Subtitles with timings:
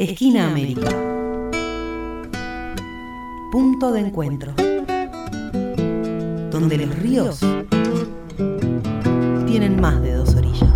[0.00, 0.88] Esquina América.
[3.52, 4.54] Punto de encuentro.
[6.50, 7.40] Donde los ríos
[9.46, 10.70] tienen más de dos orillas.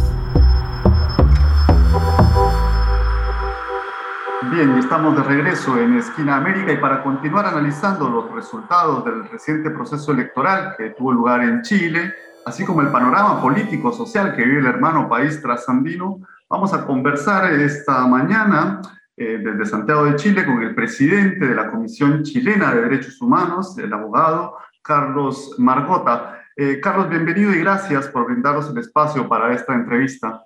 [4.53, 9.71] Bien, estamos de regreso en Esquina América y para continuar analizando los resultados del reciente
[9.71, 12.13] proceso electoral que tuvo lugar en Chile,
[12.45, 16.21] así como el panorama político social que vive el hermano país trasandino,
[16.51, 18.83] vamos a conversar esta mañana
[19.17, 23.79] eh, desde Santiago de Chile con el presidente de la Comisión Chilena de Derechos Humanos,
[23.79, 26.43] el abogado Carlos Margota.
[26.57, 30.45] Eh, Carlos, bienvenido y gracias por brindarnos el espacio para esta entrevista.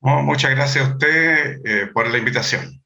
[0.00, 2.82] muchas gracias a usted eh, por la invitación.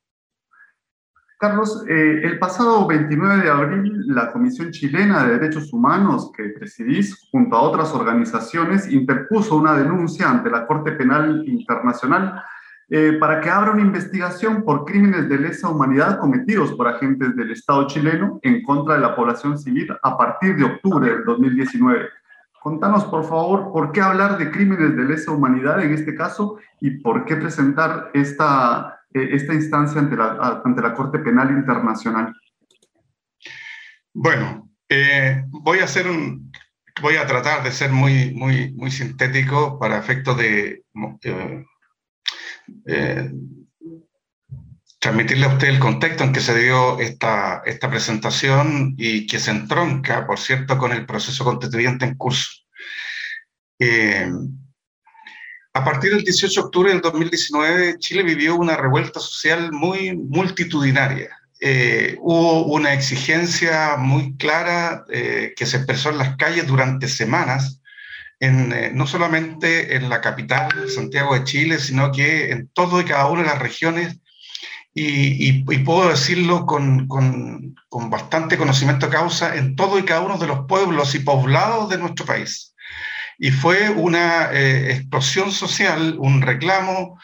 [1.41, 7.29] Carlos, eh, el pasado 29 de abril, la Comisión Chilena de Derechos Humanos, que presidís,
[7.33, 12.43] junto a otras organizaciones, interpuso una denuncia ante la Corte Penal Internacional
[12.91, 17.53] eh, para que abra una investigación por crímenes de lesa humanidad cometidos por agentes del
[17.53, 22.09] Estado chileno en contra de la población civil a partir de octubre del 2019.
[22.61, 26.91] Contanos, por favor, por qué hablar de crímenes de lesa humanidad en este caso y
[26.99, 32.33] por qué presentar esta eh, esta instancia ante la, ante la Corte Penal Internacional?
[34.13, 36.53] Bueno, eh, voy a hacer un,
[37.03, 40.85] voy a tratar de ser muy, muy, muy sintético para efectos de
[44.99, 49.51] transmitirle a usted el contexto en que se dio esta, esta presentación y que se
[49.51, 52.51] entronca, por cierto, con el proceso constituyente en curso.
[55.73, 61.31] A partir del 18 de octubre del 2019, Chile vivió una revuelta social muy multitudinaria.
[61.61, 67.80] Eh, hubo una exigencia muy clara eh, que se expresó en las calles durante semanas,
[68.41, 73.05] en, eh, no solamente en la capital, Santiago de Chile, sino que en todo y
[73.05, 74.19] cada una de las regiones,
[74.93, 80.23] y, y puedo decirlo con, con, con bastante conocimiento de causa, en todo y cada
[80.23, 82.75] uno de los pueblos y poblados de nuestro país.
[83.39, 87.19] Y fue una eh, explosión social, un reclamo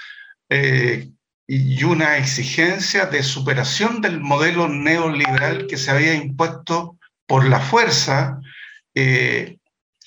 [0.49, 1.11] eh,
[1.47, 8.41] y una exigencia de superación del modelo neoliberal que se había impuesto por la fuerza
[8.95, 9.59] eh,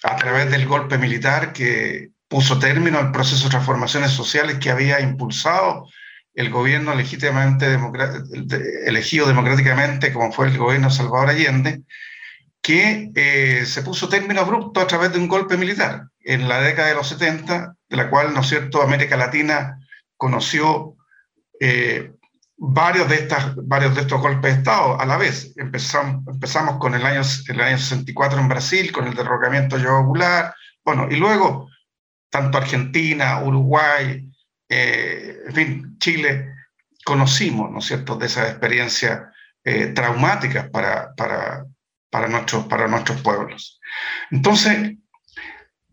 [0.04, 5.00] a través del golpe militar que puso término al proceso de transformaciones sociales que había
[5.02, 5.88] impulsado
[6.34, 7.78] el gobierno legítimamente
[8.86, 11.82] elegido democráticamente, como fue el gobierno de Salvador Allende,
[12.62, 16.90] que eh, se puso término abrupto a través de un golpe militar en la década
[16.90, 19.80] de los 70, de la cual, ¿no es cierto?, América Latina
[20.16, 20.96] conoció
[21.60, 22.12] eh,
[22.60, 25.54] varios, de estas, varios de estos golpes de Estado a la vez.
[25.56, 30.54] Empezamos, empezamos con el año, el año 64 en Brasil, con el derrocamiento yogular,
[30.84, 31.70] bueno, y luego
[32.30, 34.30] tanto Argentina, Uruguay,
[34.68, 36.54] eh, en fin, Chile,
[37.04, 39.22] conocimos, ¿no es cierto?, de esas experiencias
[39.94, 41.64] traumáticas para, para,
[42.10, 43.80] para nuestros, para nuestros pueblos.
[44.32, 44.96] Entonces,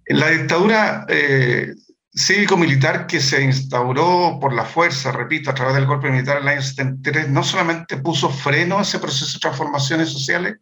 [0.07, 1.75] la dictadura eh,
[2.17, 6.49] cívico-militar que se instauró por la fuerza, repito, a través del golpe militar en el
[6.49, 10.57] año 73, no solamente puso freno a ese proceso de transformaciones sociales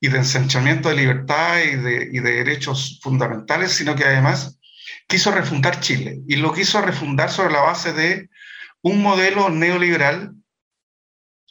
[0.00, 4.58] y de ensanchamiento de libertad y de, derechos fundamentales, sino que además
[5.08, 8.30] quiso refundar Chile y lo quiso refundar sobre la base de
[8.80, 10.34] un modelo neoliberal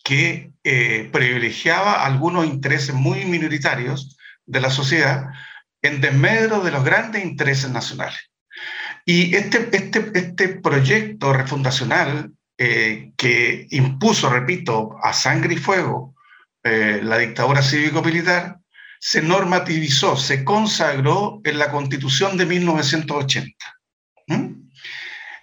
[0.03, 5.27] que eh, privilegiaba algunos intereses muy minoritarios de la sociedad
[5.81, 8.28] en desmedro de los grandes intereses nacionales.
[9.05, 16.13] Y este, este, este proyecto refundacional eh, que impuso, repito, a sangre y fuego
[16.63, 18.59] eh, la dictadura cívico-militar,
[18.99, 23.55] se normativizó, se consagró en la Constitución de 1980.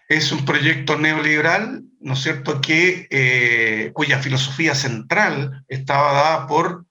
[0.09, 6.85] Es un proyecto neoliberal ¿no es cierto?, que, eh, cuya filosofía central estaba dada por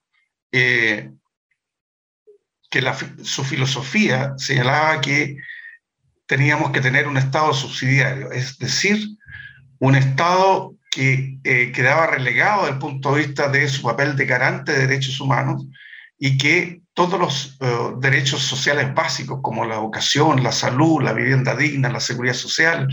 [2.76, 2.82] que
[3.24, 5.38] su filosofía señalaba que
[6.26, 9.08] teníamos que tener un Estado subsidiario, es decir,
[9.80, 14.26] un Estado que eh, quedaba relegado desde el punto de vista de su papel de
[14.26, 15.66] garante de derechos humanos
[16.18, 17.60] y que todos los
[18.00, 22.88] derechos sociales básicos como la educación, la salud, la vivienda digna, la seguridad social,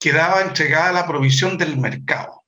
[0.00, 2.44] quedaba entregada la provisión del mercado.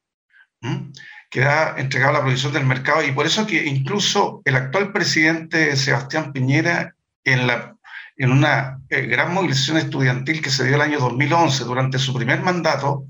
[1.31, 6.33] Quedaba entregada la provisión del mercado y por eso que incluso el actual presidente Sebastián
[6.33, 6.95] Piñera
[7.25, 7.77] en, la,
[8.17, 12.41] en una eh, gran movilización estudiantil que se dio el año 2011 durante su primer
[12.43, 13.07] mandato,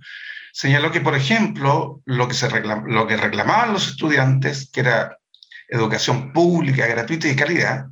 [0.52, 5.19] señaló que, por ejemplo, lo que, se lo que reclamaban los estudiantes, que era
[5.69, 7.87] educación pública, gratuita y de calidad,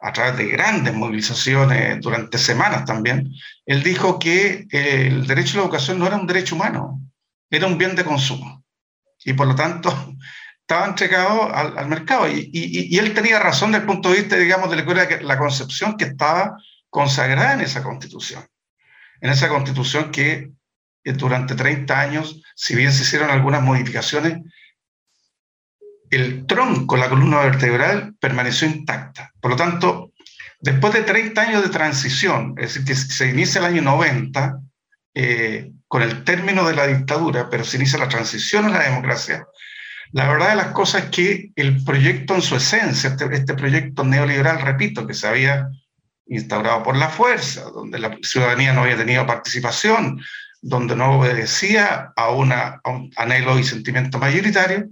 [0.00, 3.32] a través de grandes movilizaciones durante semanas también,
[3.64, 7.00] él dijo que el derecho a la educación no era un derecho humano,
[7.50, 8.64] era un bien de consumo.
[9.24, 9.90] Y por lo tanto
[10.66, 12.28] estaba entregado al, mercado.
[12.28, 16.56] Y, él tenía razón desde el punto de vista, digamos, de la, concepción que estaba
[16.90, 18.44] consagrada en esa constitución.
[19.20, 20.50] En esa constitución que
[21.04, 24.40] eh, durante 30 años, si bien se hicieron algunas modificaciones,
[26.10, 29.30] el tronco, la columna vertebral, permaneció intacta.
[29.40, 30.12] Por lo tanto,
[30.60, 34.58] después de 30 años de transición, es decir, que se inicia el año 90,
[35.14, 39.46] eh, con el término de la dictadura, pero se inicia la transición a la democracia,
[40.12, 44.04] la verdad de las cosas es que el proyecto en su esencia, este, este, proyecto
[44.04, 45.68] neoliberal, repito, que se había
[46.26, 50.20] instaurado por la fuerza, donde la ciudadanía no había tenido participación,
[50.60, 52.52] donde no obedecía a, un
[53.16, 54.88] anhelo y sentimiento mayoritario,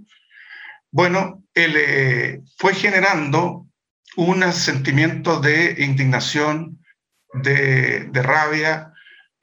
[0.91, 3.67] bueno, eh, fue generando
[4.15, 6.79] un sentimiento de indignación,
[7.33, 8.93] de rabia,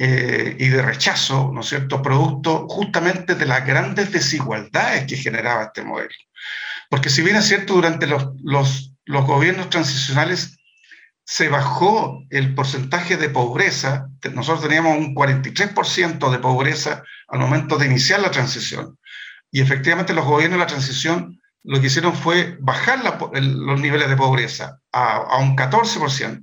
[0.05, 5.67] eh, y de rechazo, ¿no es cierto?, producto justamente de las grandes desigualdades que generaba
[5.67, 6.11] este modelo.
[6.91, 10.59] Porque si bien es cierto, durante los, los, los gobiernos transicionales
[11.25, 17.87] se bajó el porcentaje de pobreza, nosotros teníamos un 43% de pobreza al momento de
[17.87, 18.99] iniciar la transición,
[19.53, 24.17] y efectivamente los gobiernos de la transición lo que hicieron fue bajar los niveles de
[24.17, 26.43] pobreza a, a un 14%,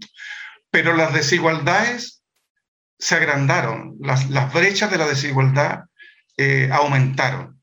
[0.72, 2.19] pero las desigualdades
[3.00, 5.86] se agrandaron, las, brechas de la desigualdad
[6.38, 7.62] eh, aumentaron.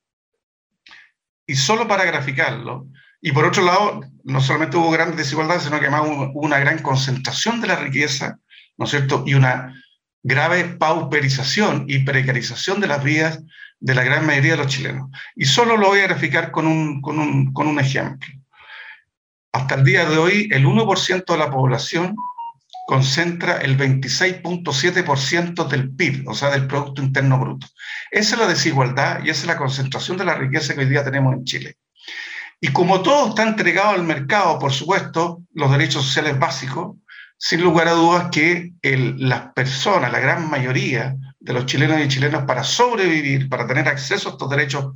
[1.46, 2.88] Y solo para graficarlo,
[3.20, 6.78] y por otro lado, no solamente hubo grandes desigualdades, sino que además hubo una gran
[6.78, 8.38] concentración de la riqueza,
[8.78, 9.24] ¿no es cierto?
[9.26, 9.74] Y una
[10.22, 13.42] grave pauperización y precarización de las vidas
[13.78, 15.10] de la gran mayoría de los chilenos.
[15.34, 18.28] Y solo lo voy a graficar con un, con un, con un ejemplo.
[19.52, 22.16] Hasta el día de hoy, el 1% de la población
[22.86, 27.66] concentra el 26.7% del PIB, o sea, del Producto Interno Bruto.
[28.12, 31.04] Esa es la desigualdad y esa es la concentración de la riqueza que hoy día
[31.04, 31.78] tenemos en Chile.
[32.60, 36.96] Y como todo está entregado al mercado, por supuesto, los derechos sociales básicos,
[37.36, 42.44] sin lugar a dudas que las personas, la gran mayoría de los chilenos y chilenas,
[42.44, 44.92] para sobrevivir, para tener acceso a estos derechos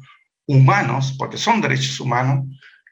[0.47, 2.45] humanos, porque son derechos humanos,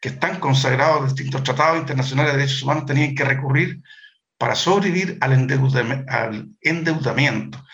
[0.02, 3.80] que están consagrados en distintos tratados internacionales de derechos humanos, tenían que recurrir
[4.38, 5.32] para sobrevivir al,
[6.62, 7.64] endeudamiento.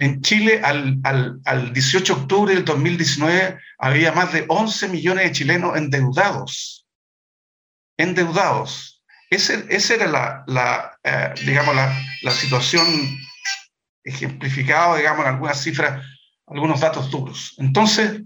[0.00, 5.76] En Chile, al, 18 de octubre del 2019, había más de 11 millones de chilenos
[5.76, 6.86] endeudados.
[7.96, 9.02] Endeudados.
[9.30, 12.86] esa era la, eh, digamos, la, situación
[14.04, 16.04] ejemplificada, digamos, en algunas cifras,
[16.46, 17.54] algunos datos duros.
[17.58, 18.22] Entonces,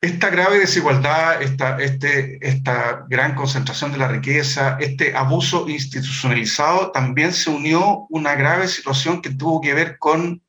[0.00, 7.32] esta grave desigualdad, esta, este, esta gran concentración de la riqueza, este abuso institucionalizado, también
[7.32, 10.42] se unió una grave situación que tuvo que ver con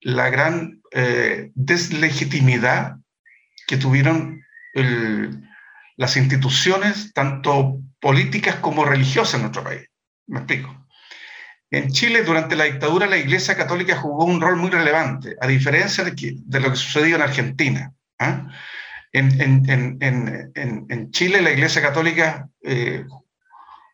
[0.00, 2.96] la gran eh, deslegitimidad
[3.66, 4.42] que tuvieron
[5.96, 9.88] las instituciones, tanto políticas como religiosas en nuestro país.
[10.26, 10.86] Me explico.
[11.70, 16.02] En Chile, durante la dictadura, la Iglesia Católica jugó un rol muy relevante, a diferencia
[16.02, 17.94] de, de lo que sucedió en Argentina.
[18.18, 18.48] ¿Ah?
[19.12, 23.04] En, Chile la Iglesia Católica eh,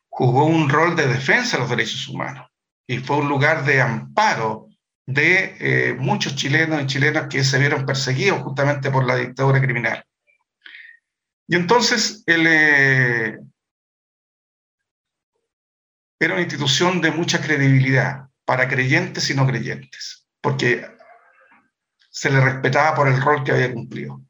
[0.08, 2.48] jugó un rol de defensa de los derechos humanos
[2.86, 4.68] y fue un lugar de amparo
[5.06, 10.04] de eh, muchos chilenos y chilenas que se vieron perseguidos justamente por la dictadura criminal.
[11.46, 13.36] Y entonces eh,
[16.18, 20.86] era una institución de mucha credibilidad para creyentes y no creyentes, porque
[22.10, 24.20] se le respetaba por el rol que había cumplido.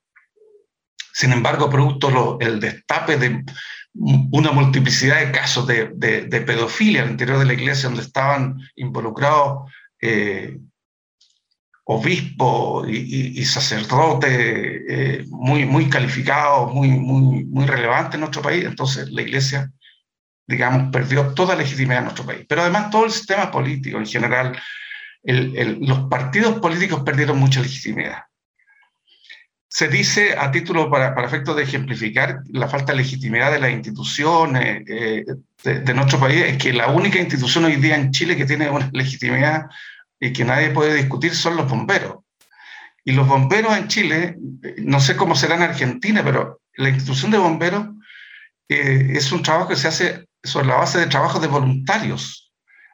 [1.12, 3.44] Sin embargo, producto el destape de
[3.94, 9.70] una multiplicidad de casos de, pedofilia al interior de la iglesia donde estaban involucrados
[10.00, 10.58] eh,
[11.84, 19.10] obispos y, sacerdotes eh, muy, muy calificados, muy, muy, muy relevantes en nuestro país, entonces
[19.10, 19.72] la iglesia,
[20.46, 22.46] digamos, perdió toda legitimidad en nuestro país.
[22.48, 24.56] Pero además todo el sistema político en general,
[25.22, 28.24] los partidos políticos perdieron mucha legitimidad.
[29.68, 33.70] Se dice, a título para, para efectos de ejemplificar la falta de legitimidad de las
[33.70, 35.24] instituciones eh,
[35.62, 38.90] de, nuestro país, es que la única institución hoy día en Chile que tiene una
[38.92, 39.66] legitimidad
[40.18, 42.16] y que nadie puede discutir son los bomberos.
[43.04, 44.36] Y los bomberos en Chile,
[44.78, 47.86] no sé cómo será en Argentina, pero la institución de bomberos
[48.68, 52.49] eh, es un trabajo que se hace sobre la base de trabajos de voluntarios.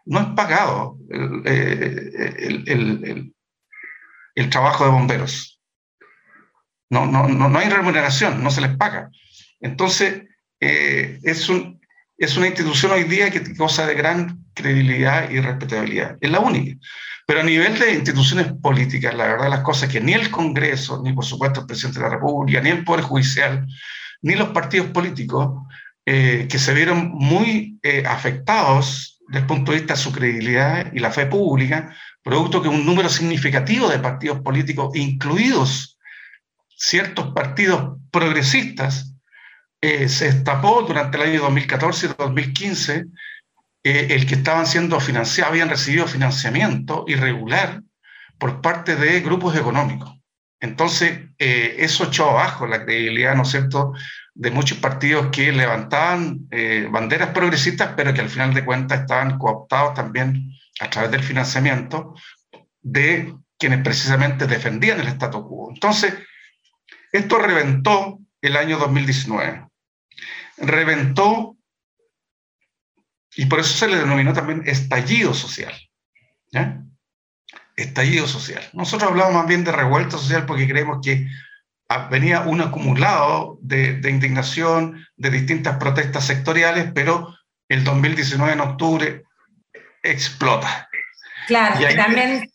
[0.06, 3.32] No es pagado el, eh,
[4.36, 5.60] el, trabajo de bomberos.
[6.88, 9.10] No, no, no, no hay remuneración, no se les paga.
[9.60, 10.22] Entonces,
[10.60, 11.80] eh, es un,
[12.16, 16.16] es una institución hoy día que goza de gran credibilidad y respetabilidad.
[16.20, 16.78] Es la única.
[17.26, 21.12] Pero a nivel de instituciones políticas, la verdad las cosas que ni el Congreso, ni
[21.12, 23.66] por supuesto el presidente de la República, ni el Poder Judicial,
[24.22, 25.66] ni los partidos políticos,
[26.04, 30.98] eh, que se vieron muy afectados desde el punto de vista de su credibilidad y
[30.98, 35.98] la fe pública, producto que un número significativo de partidos políticos, incluidos
[36.68, 39.14] ciertos partidos progresistas,
[39.80, 43.04] eh, se destapó durante el año 2014 y 2015
[43.84, 47.82] eh, el que estaban siendo financiados, habían recibido financiamiento irregular
[48.38, 50.12] por parte de grupos económicos.
[50.60, 53.92] Entonces, eh, eso echó abajo la credibilidad, ¿no es cierto?,
[54.38, 56.48] de muchos partidos que levantaban
[56.90, 62.14] banderas progresistas, pero que al final de cuentas estaban cooptados también a través del financiamiento
[62.82, 65.70] de quienes precisamente defendían el statu quo.
[65.72, 66.14] Entonces,
[67.10, 69.66] esto reventó el año 2019
[70.58, 71.56] reventó
[73.34, 75.74] y por eso se le denominó también estallido social.
[77.76, 78.66] Estallido social.
[78.72, 81.28] Nosotros hablamos más bien de revuelta social porque creemos que
[82.10, 87.34] venía un acumulado de, indignación, de distintas protestas sectoriales, pero
[87.68, 89.22] el 2019 en octubre
[90.02, 90.88] explota.
[91.46, 92.50] Claro, que también,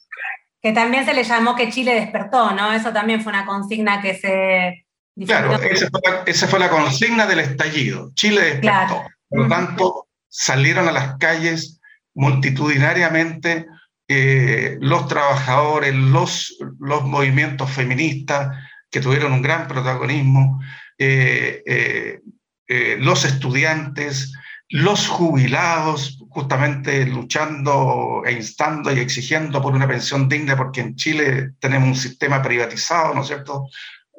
[0.62, 2.74] que también se le llamó que Chile despertó, ¿no?
[2.74, 4.86] Eso también fue una consigna que se
[5.26, 5.60] Claro,
[6.26, 8.12] esa fue, la, consigna del estallido.
[8.16, 9.04] Chile despertó.
[9.28, 11.82] Por lo tanto, salieron a las calles
[12.14, 13.68] multitudinariamente
[14.08, 18.58] eh, los trabajadores, los, los movimientos feministas
[18.92, 20.62] que tuvieron un gran protagonismo,
[20.98, 21.64] eh,
[22.68, 24.34] eh, los estudiantes,
[24.70, 31.52] los jubilados, justamente luchando e instando y exigiendo por una pensión digna, porque en Chile
[31.60, 33.68] tenemos un sistema privatizado, ¿no es cierto?,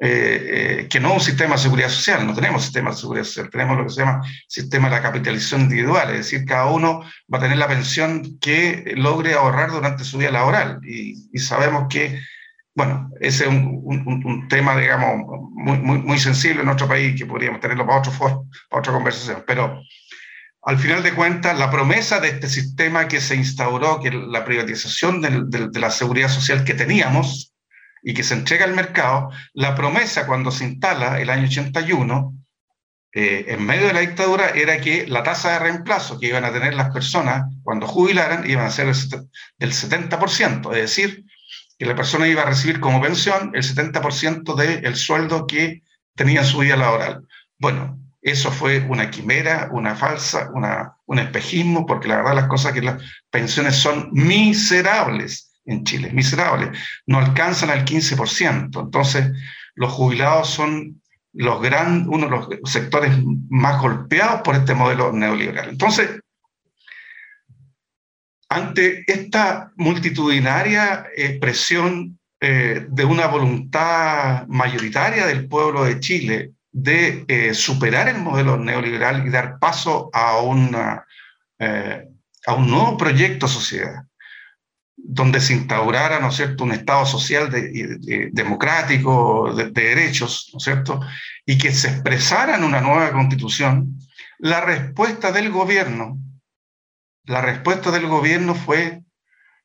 [0.05, 3.49] eh, eh, que no un sistema de seguridad social, no tenemos sistema de seguridad social,
[3.49, 7.03] tenemos lo que se llama sistema de la capitalización individual, es decir, cada uno
[7.33, 10.79] va a tener la pensión que logre ahorrar durante su vida laboral.
[10.83, 12.19] Y, sabemos que,
[12.75, 13.81] bueno, ese es un,
[14.25, 18.11] un, tema, digamos, muy, muy, muy, sensible en nuestro país, que podríamos tenerlo para, otro
[18.11, 19.79] foro, para otra conversación, pero
[20.63, 25.21] al final de cuentas, la promesa de este sistema que se instauró, que la privatización
[25.21, 27.53] de la seguridad social que teníamos,
[28.03, 32.35] y que se entrega al mercado, la promesa cuando se instala el año 81,
[33.13, 36.51] eh, en medio de la dictadura, era que la tasa de reemplazo que iban a
[36.51, 41.23] tener las personas cuando jubilaran iban a ser del 70%, es decir,
[41.85, 45.83] la persona iba a recibir como pensión el 70% del sueldo que
[46.15, 47.25] tenía en su vida laboral.
[47.57, 52.73] Bueno, eso fue una quimera, una falsa, una, un espejismo, porque la verdad las cosas
[52.73, 58.79] que las pensiones son miserables en Chile, miserables, no alcanzan al 15%.
[58.79, 59.31] Entonces,
[59.75, 61.01] los jubilados son
[61.33, 63.11] los gran, uno de los sectores
[63.49, 65.69] más golpeados por este modelo neoliberal.
[65.69, 66.19] Entonces,
[68.53, 77.53] ante esta multitudinaria expresión eh, de una voluntad mayoritaria del pueblo de Chile de eh,
[77.55, 81.03] superar el modelo neoliberal y dar paso a, una,
[81.57, 82.07] eh,
[82.45, 84.03] a un nuevo proyecto sociedad,
[84.95, 87.49] donde se instaurara, ¿no es cierto?, un Estado social
[88.31, 90.99] democrático, de, derechos, ¿no es cierto?,
[91.45, 93.99] y que se expresara en una nueva constitución,
[94.37, 96.17] la respuesta del gobierno,
[97.25, 99.01] la respuesta del gobierno fue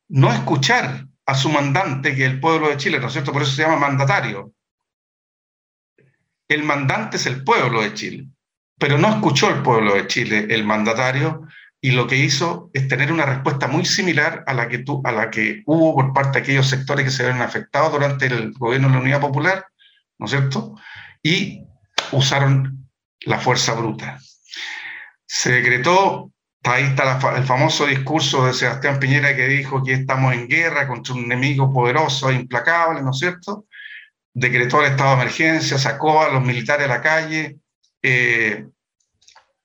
[0.09, 3.43] no escuchar a su mandante, que es el pueblo de Chile, ¿no es cierto?, por
[3.43, 4.53] eso se llama mandatario.
[6.49, 8.29] El mandante es el pueblo de Chile,
[8.79, 11.47] pero no escuchó el pueblo de Chile, el mandatario,
[11.81, 15.13] y lo que hizo es tener una respuesta muy similar a la que, tu, a
[15.13, 18.89] la que hubo por parte de aquellos sectores que se vieron afectados durante el gobierno
[18.89, 19.67] de la Unidad Popular,
[20.19, 20.75] ¿no es cierto?
[21.23, 21.63] Y
[22.13, 22.89] usaron
[23.21, 24.19] la fuerza bruta.
[25.27, 26.33] Se decretó,
[26.65, 31.15] ahí está el famoso discurso de Sebastián Piñera que dijo que estamos en guerra contra
[31.15, 33.67] un enemigo poderoso e implacable, ¿no es cierto?
[34.35, 37.59] Decretó el estado de emergencia, sacó a los militares a la calle
[38.03, 38.67] eh,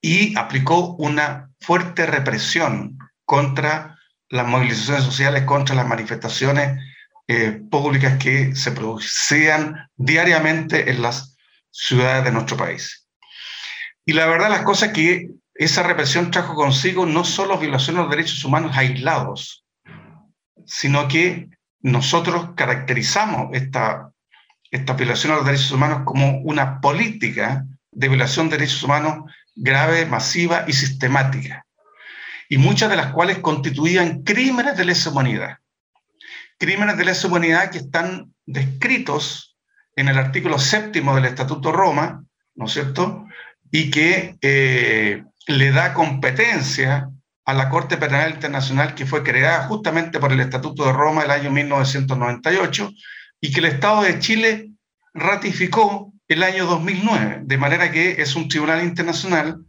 [0.01, 3.97] y aplicó una fuerte represión contra
[4.29, 6.79] las movilizaciones sociales, contra las manifestaciones
[7.27, 11.37] eh, públicas que se producían diariamente en las
[11.71, 13.07] ciudades de nuestro país.
[14.05, 18.11] Y la verdad, las cosas que esa represión trajo consigo no solo violaciones de los
[18.11, 19.65] derechos humanos aislados,
[20.65, 21.49] sino que
[21.81, 24.11] nosotros caracterizamos esta,
[24.71, 30.05] esta violación a los derechos humanos como una política de violación de derechos humanos grave,
[30.05, 31.65] masiva y sistemática,
[32.49, 35.57] y muchas de las cuales constituían crímenes de lesa humanidad.
[36.57, 39.57] Crímenes de lesa humanidad que están descritos
[39.95, 42.23] en el artículo séptimo del Estatuto Roma,
[42.55, 43.27] ¿no es cierto?
[43.69, 47.09] Y que eh, le da competencia
[47.45, 51.31] a la Corte Penal Internacional que fue creada justamente por el Estatuto de Roma del
[51.31, 52.89] año 1998
[53.41, 54.71] y que el Estado de Chile
[55.13, 59.59] ratificó el año 2009, de manera que es un tribunal internacional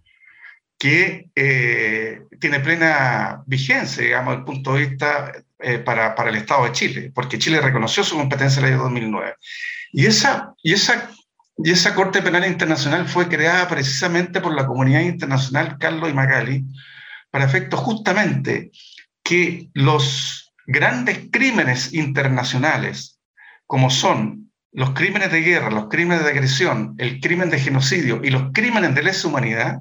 [0.79, 6.37] que eh, tiene plena vigencia, digamos, desde el punto de vista eh, para, para, el
[6.37, 9.35] Estado de Chile, porque Chile reconoció su competencia en el año 2009.
[9.93, 11.11] Y esa, y, esa,
[11.57, 16.65] y esa Corte Penal Internacional fue creada precisamente por la comunidad internacional Carlos y Magali,
[17.31, 18.71] para efecto justamente
[19.23, 23.21] que los grandes crímenes internacionales,
[23.67, 28.31] como son los crímenes de guerra, los crímenes de agresión, el crimen de genocidio y
[28.31, 29.79] los crímenes de lesa humanidad,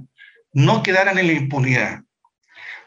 [0.53, 2.01] no quedaran en la impunidad.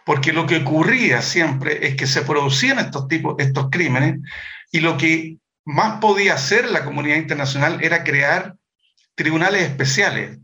[0.05, 4.21] Porque lo que ocurría siempre es que se producían estos tipos, estos crímenes,
[4.71, 8.55] y lo que más podía hacer la comunidad internacional era crear
[9.16, 10.38] tribunales especiales,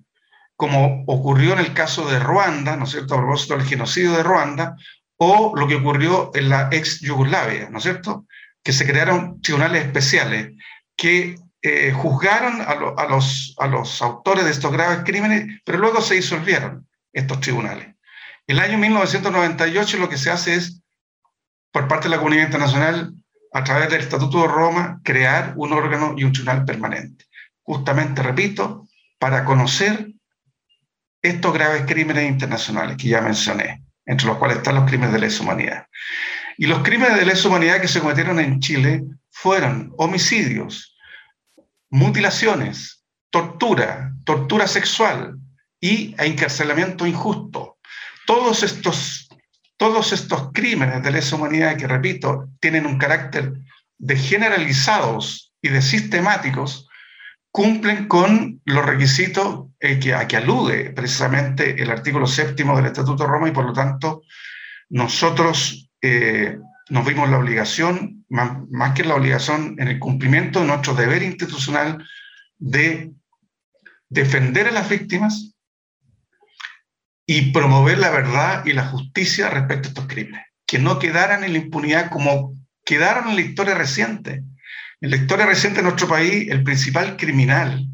[0.56, 4.22] como ocurrió en el caso de Ruanda, ¿no es cierto?, a propósito del genocidio de
[4.22, 4.76] Ruanda,
[5.16, 8.26] o lo que ocurrió en la ex Yugoslavia, ¿no es cierto?,
[8.64, 10.52] que se crearon tribunales especiales
[10.96, 16.14] que eh, juzgaron a, los, a los autores de estos graves crímenes, pero luego se
[16.14, 17.94] disolvieron estos tribunales.
[18.46, 20.80] El año 1998 lo que se hace es,
[21.70, 23.14] por parte de la comunidad internacional,
[23.52, 27.26] a través del Estatuto de Roma, crear un órgano y un tribunal permanente.
[27.72, 28.86] Justamente, repito,
[29.18, 30.12] para conocer
[31.22, 35.42] estos graves crímenes internacionales que ya mencioné, entre los cuales están los crímenes de lesa
[35.42, 35.86] humanidad.
[36.58, 40.98] Y los crímenes de lesa humanidad que se cometieron en Chile fueron homicidios,
[41.88, 45.38] mutilaciones, tortura, tortura sexual
[45.80, 47.78] y encarcelamiento injusto.
[48.26, 49.30] Todos estos,
[49.78, 53.54] todos estos crímenes de lesa humanidad que, repito, tienen un carácter
[53.96, 56.90] de generalizados y de sistemáticos,
[57.52, 63.22] cumplen con los requisitos eh, que, a que alude precisamente el artículo séptimo del Estatuto
[63.22, 64.22] de Roma y por lo tanto
[64.88, 70.94] nosotros eh, nos vimos la obligación, más, que la obligación, en el cumplimiento de nuestro
[70.94, 72.04] deber institucional
[72.58, 73.12] de
[74.08, 75.54] defender a las víctimas
[77.26, 81.52] y promover la verdad y la justicia respecto a estos crímenes, que no quedaran en
[81.52, 84.42] la impunidad como quedaron en la historia reciente.
[85.02, 87.88] En la historia reciente de nuestro país, el principal criminal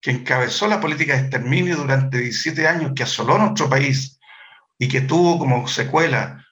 [0.00, 4.18] que encabezó la política de exterminio durante 17 años, que asoló nuestro país
[4.78, 6.42] y que tuvo como secuela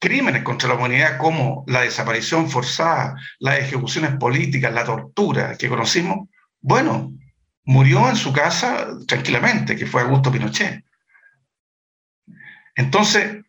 [0.00, 6.28] crímenes contra la humanidad como la desaparición forzada, las ejecuciones políticas, la tortura que conocimos,
[6.60, 7.12] bueno,
[7.62, 10.84] murió en su casa tranquilamente, que fue Augusto Pinochet.
[12.74, 13.44] Entonces,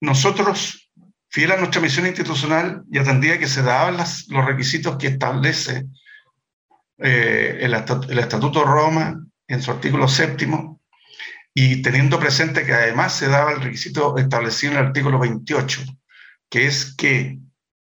[0.00, 0.89] nosotros,
[1.30, 5.86] fiel a nuestra misión institucional y atendía que se daban los requisitos que establece
[6.98, 10.80] eh, el, el Estatuto Roma en su artículo séptimo,
[11.54, 15.82] y teniendo presente que además se daba el requisito establecido en el artículo 28,
[16.48, 17.38] que es que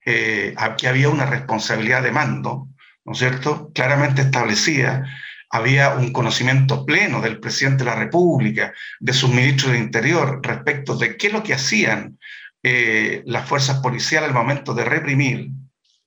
[0.06, 2.70] eh, había una responsabilidad de mando,
[3.06, 3.72] ¿no es cierto?
[3.74, 5.06] Claramente establecida,
[5.50, 10.96] había un conocimiento pleno del presidente de la República, de sus ministros de Interior, respecto
[10.96, 12.18] de qué es lo que hacían
[12.64, 15.50] eh, las fuerzas policiales al momento de reprimir,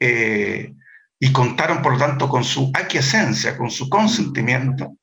[0.00, 0.74] eh,
[1.18, 4.96] y contaron, por lo tanto, con su aquiescencia, con su consentimiento,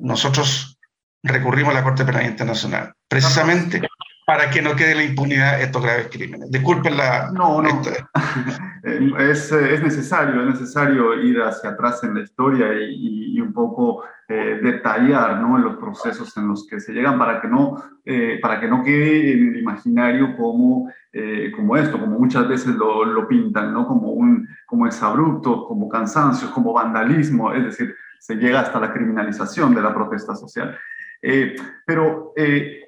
[0.00, 0.78] nosotros
[1.24, 3.80] recurrimos a la Corte Penal Internacional, precisamente
[4.26, 6.50] para que no quede la impunidad estos graves crímenes.
[6.50, 7.30] Disculpen la...
[7.30, 7.82] No, no.
[9.18, 14.04] es, es, necesario, es necesario ir hacia atrás en la historia y, y un poco
[14.26, 15.58] eh, detallar ¿no?
[15.58, 19.32] los procesos en los que se llegan para que no, eh, para que no quede
[19.32, 23.86] en el imaginario como, eh, como esto, como muchas veces lo, lo pintan, ¿no?
[23.86, 29.74] como, un, como exabrupto, como cansancio, como vandalismo, es decir, se llega hasta la criminalización
[29.74, 30.78] de la protesta social.
[31.20, 32.83] Eh, pero, eh,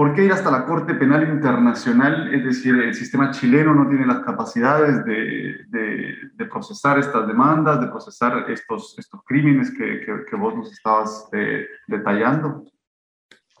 [0.00, 2.34] ¿por qué ir hasta la Corte Penal Internacional?
[2.34, 8.50] Es decir, el sistema chileno no tiene las capacidades de, procesar estas demandas, de procesar
[8.50, 12.64] estos, estos crímenes que, vos nos estabas eh, detallando.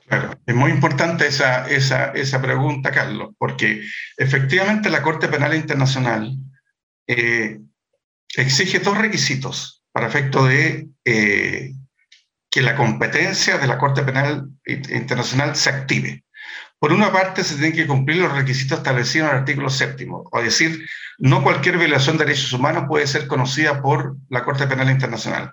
[0.06, 3.82] Claro, es muy importante esa, esa, esa, pregunta, Carlos, porque
[4.16, 6.38] efectivamente la Corte Penal Internacional
[7.06, 15.68] exige dos requisitos para efecto de que la competencia de la Corte Penal Internacional se
[15.68, 16.24] active.
[16.80, 20.44] Por una parte, se tienen que cumplir los requisitos establecidos en el artículo séptimo, es
[20.44, 20.88] decir,
[21.18, 25.52] no cualquier violación de derechos humanos puede ser conocida por la Corte Penal Internacional,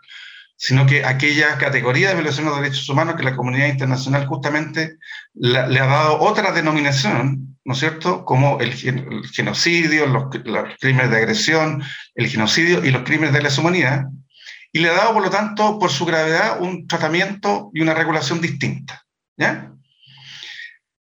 [0.56, 5.00] sino que aquella categoría de violación de derechos humanos que la comunidad internacional justamente
[5.34, 8.74] le ha dado otra denominación, ¿no es cierto?, como el,
[9.34, 11.84] genocidio, los, los, crímenes de agresión,
[12.16, 14.06] el genocidio y los crímenes de lesa humanidad,
[14.72, 18.40] y le ha dado, por lo tanto, por su gravedad, un tratamiento y una regulación
[18.40, 19.04] distinta.
[19.36, 19.74] ¿Ya?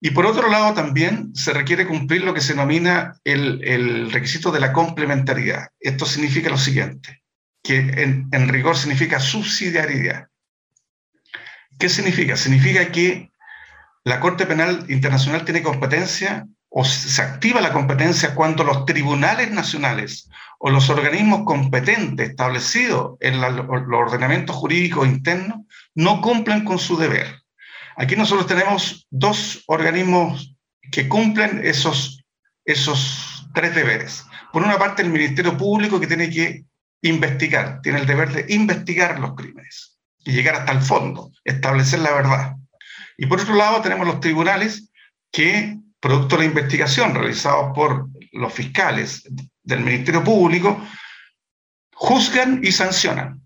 [0.05, 4.61] Y por otro lado, también se requiere cumplir lo que se denomina el, requisito de
[4.61, 5.69] la complementariedad.
[5.81, 7.23] Esto significa lo siguiente,
[7.63, 10.27] que en, en, rigor significa subsidiariedad.
[11.79, 12.37] ¿Qué significa?
[12.37, 13.31] Significa que
[14.05, 20.29] la Corte Penal Internacional tiene competencia o se activa la competencia cuando los tribunales nacionales
[20.59, 25.61] o los organismos competentes establecidos en la, los ordenamientos jurídicos internos
[25.95, 27.44] no cumplen con su deber.
[27.97, 30.55] Aquí nosotros tenemos dos organismos
[30.91, 32.25] que cumplen esos,
[32.65, 34.25] esos tres deberes.
[34.53, 36.65] Por una parte, el Ministerio Público que tiene que
[37.03, 42.13] investigar, tiene el deber de investigar los crímenes y llegar hasta el fondo, establecer la
[42.13, 42.57] verdad.
[43.17, 44.91] Y por otro lado, tenemos los tribunales
[45.31, 49.23] que, producto de la investigación realizada por los fiscales
[49.63, 50.81] del Ministerio Público,
[51.95, 53.41] juzgan y sancionan.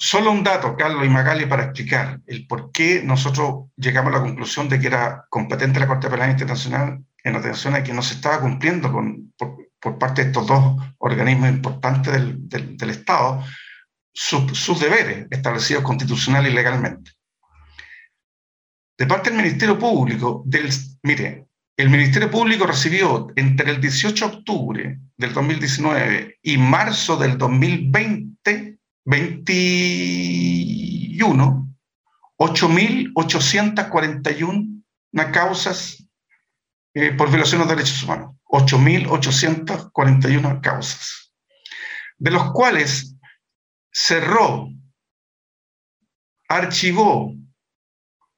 [0.00, 4.22] Solo un dato, Carlos y Magali, para explicar el por qué nosotros llegamos a la
[4.22, 8.14] conclusión de que era competente la Corte Penal Internacional en atención a que no se
[8.14, 13.42] estaba cumpliendo por, parte de estos dos organismos importantes del, Estado
[14.12, 17.10] su, sus deberes establecidos constitucional y legalmente.
[18.96, 20.70] De parte del Ministerio Público, del,
[21.02, 27.36] mire, el Ministerio Público recibió entre el 18 de octubre del 2019 y marzo del
[27.36, 28.77] 2020
[29.08, 31.74] 21,
[32.36, 36.04] 8.841 causas
[36.92, 38.34] eh, por violación de derechos humanos.
[38.44, 41.32] 8.841 causas.
[42.18, 43.16] De los cuales
[43.90, 44.68] cerró,
[46.46, 47.34] archivó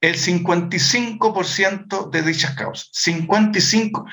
[0.01, 2.91] el 55% de dichas causas.
[2.93, 4.05] 55,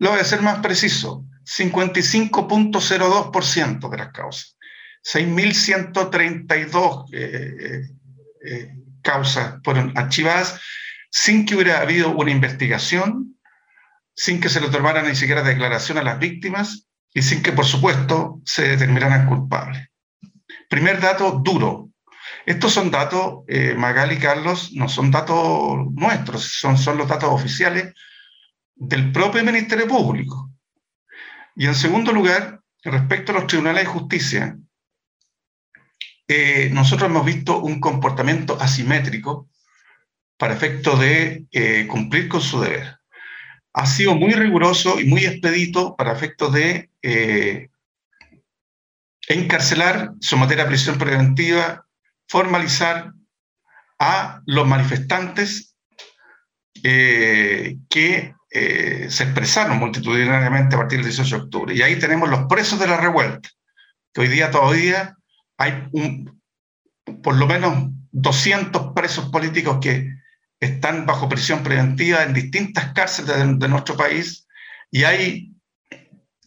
[0.00, 4.56] lo voy a ser más preciso, 55.02% de las causas.
[5.04, 7.82] 6.132 eh,
[8.44, 10.60] eh, causas fueron archivadas
[11.10, 13.36] sin que hubiera habido una investigación,
[14.14, 17.64] sin que se le tomara ni siquiera declaración a las víctimas y sin que, por
[17.64, 19.88] supuesto, se determinaran culpables.
[20.68, 21.90] Primer dato duro.
[22.46, 27.92] Estos son datos, eh, y Carlos, no son datos nuestros, son, son los datos oficiales
[28.76, 30.50] del propio Ministerio Público.
[31.56, 34.56] Y en segundo lugar, respecto a los tribunales de justicia,
[36.72, 39.48] nosotros hemos visto un comportamiento asimétrico
[40.40, 42.98] para efecto de eh, cumplir con su deber.
[43.74, 47.68] Ha sido muy riguroso y muy expedito para efecto de eh,
[49.28, 51.86] encarcelar, someter a prisión preventiva,
[52.26, 53.12] formalizar
[53.98, 55.76] a los manifestantes
[56.82, 61.74] eh, que se expresaron multitudinariamente a partir del 18 de octubre.
[61.74, 63.48] Y ahí tenemos los presos de la revuelta,
[64.12, 65.16] que hoy día todavía
[65.60, 65.88] hay
[67.22, 70.08] por lo menos 200 presos políticos que
[70.58, 74.46] están bajo prisión preventiva en distintas cárceles de, nuestro país
[74.90, 75.52] y hay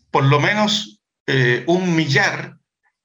[0.10, 2.58] por lo menos eh, un millar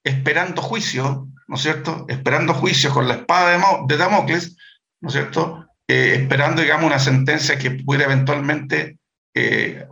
[0.02, 2.06] esperando juicio, ¿no es cierto?
[2.08, 4.56] Esperando juicio con la espada de, de Damocles,
[5.00, 5.66] ¿no es cierto?
[5.86, 8.98] Eh, esperando, digamos, una sentencia que pudiera eventualmente
[9.34, 9.86] eh,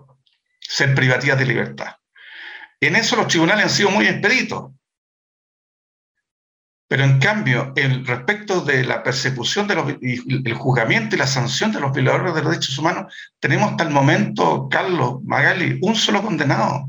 [0.60, 1.96] ser privativa de libertad.
[2.80, 4.75] En eso los tribunales han sido muy expeditos.
[6.88, 11.72] Pero en cambio, el respecto de la persecución de los, el juzgamiento y la sanción
[11.72, 16.22] de los violadores de los derechos humanos, tenemos hasta el momento, Carlos Magali, un solo
[16.22, 16.88] condenado.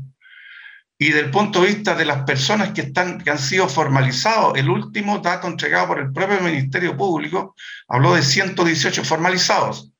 [1.00, 4.68] Y del punto de vista de las personas que, están, que han sido formalizados, el
[4.68, 7.56] último dato entregado por el propio Ministerio Público
[7.88, 9.92] habló de 118 formalizados,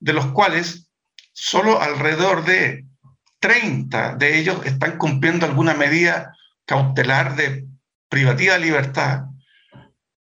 [0.00, 0.88] de los cuales
[1.32, 2.84] solo alrededor de
[3.38, 6.32] 30 de ellos están cumpliendo alguna medida
[6.64, 7.66] cautelar de
[8.08, 9.26] privativa libertad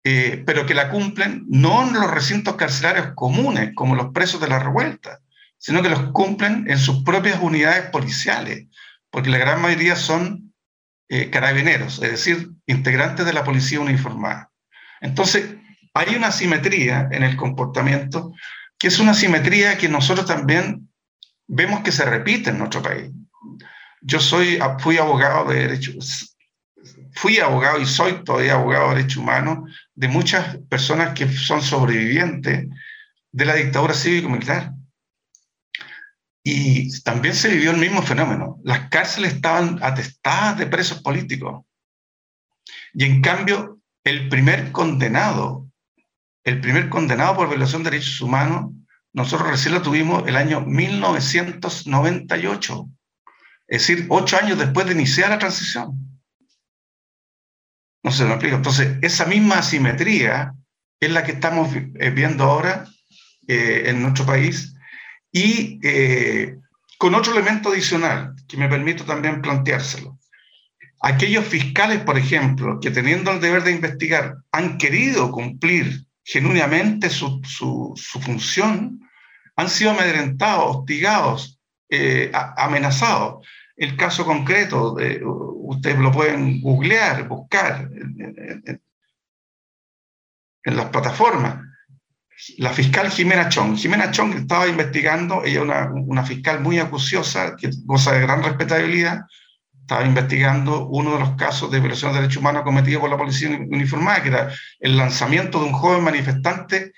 [0.07, 4.47] eh, pero que la cumplen no en los recintos carcelarios comunes, como los presos de
[4.47, 5.21] la revuelta,
[5.57, 8.67] sino que los cumplen en sus propias unidades policiales,
[9.09, 10.53] porque la gran mayoría son
[11.09, 14.51] eh, carabineros, es decir, integrantes de la policía uniformada.
[15.01, 15.55] Entonces,
[15.95, 18.31] hay una simetría en el comportamiento,
[18.77, 20.87] que es una simetría que nosotros también
[21.47, 23.09] vemos que se repite en nuestro país.
[24.01, 26.34] Yo soy, fui abogado de derechos,
[27.15, 32.67] fui abogado y soy todavía abogado de derechos humanos de muchas personas que son sobrevivientes
[33.31, 34.71] de la dictadura cívico-militar.
[36.43, 38.59] Y también se vivió el mismo fenómeno.
[38.63, 41.65] Las cárceles estaban atestadas de presos políticos.
[42.93, 45.67] Y en cambio, el primer condenado,
[46.43, 48.71] el primer condenado por violación de derechos humanos,
[49.13, 52.89] nosotros recién lo tuvimos el año 1998.
[53.67, 56.14] Es decir, ocho años después de iniciar la transición.
[58.05, 58.57] No se lo explico.
[58.57, 60.53] Entonces, esa misma asimetría
[60.99, 61.69] es la que estamos
[62.13, 62.85] viendo ahora
[63.47, 64.75] en nuestro país
[65.31, 65.79] y
[66.99, 70.19] con otro elemento adicional que me permito también planteárselo.
[71.01, 77.41] Aquellos fiscales, por ejemplo, que teniendo el deber de investigar han querido cumplir genuinamente su,
[78.21, 78.99] función,
[79.55, 83.47] han sido amedrentados, hostigados, eh, amenazados.
[83.75, 88.81] El caso concreto, de, ustedes lo pueden googlear, buscar en,
[90.63, 91.61] las plataformas.
[92.57, 93.75] La fiscal Jimena Chong.
[93.77, 98.43] Jimena Chong estaba investigando, ella es una, una fiscal muy acuciosa, que goza de gran
[98.43, 99.25] respetabilidad,
[99.85, 103.49] estaba investigando uno de los casos de violación de derechos humanos cometidos por la policía
[103.49, 106.91] uniformada, que era el lanzamiento de un joven manifestante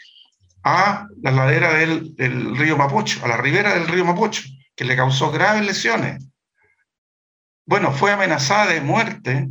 [0.64, 5.32] a la ladera del, río Mapocho, a la ribera del río Mapocho, que le causó
[5.32, 6.26] graves lesiones.
[7.68, 9.50] Bueno, fue amenazada de muerte,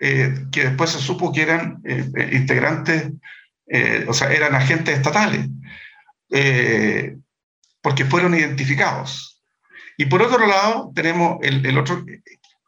[0.00, 3.10] eh, que después se supo que eran eh, eh, integrantes,
[4.06, 5.46] o sea, eran agentes estatales,
[7.82, 9.42] porque fueron identificados.
[9.98, 12.02] Y por otro lado, tenemos el, otro,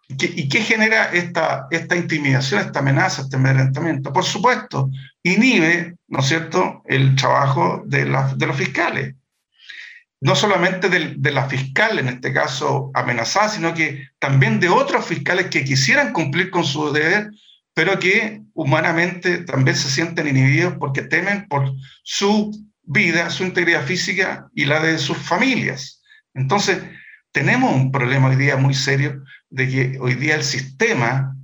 [0.08, 4.12] ¿Y qué genera esta, esta intimidación, esta amenaza, este amedrentamiento?
[4.12, 4.90] Por supuesto,
[5.22, 8.04] inhibe, ¿no es cierto?, el trabajo de,
[8.36, 9.14] de los fiscales.
[10.22, 15.46] No solamente de, la fiscal, en este caso amenazada, sino que también de otros fiscales
[15.46, 17.30] que quisieran cumplir con su deber,
[17.72, 22.50] pero que humanamente también se sienten inhibidos porque temen por su
[22.82, 26.02] vida, su integridad física y la de sus familias.
[26.34, 26.82] Entonces,
[27.32, 31.34] tenemos un problema hoy día muy serio de que hoy día el sistema,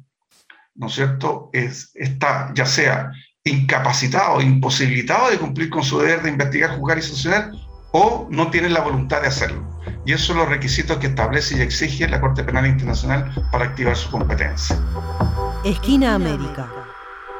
[0.74, 3.10] ¿no es cierto?, es, está ya sea
[3.44, 7.50] incapacitado, imposibilitado de cumplir con su deber de investigar, juzgar y sancionar,
[7.98, 9.62] o no tiene la voluntad de hacerlo.
[10.04, 13.96] Y esos son los requisitos que establece y exige la Corte Penal Internacional para activar
[13.96, 14.78] su competencia.
[15.64, 16.70] Esquina América.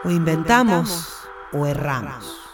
[0.02, 2.45] O inventamos o erramos.